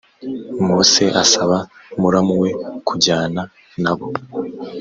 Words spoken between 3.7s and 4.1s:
na bo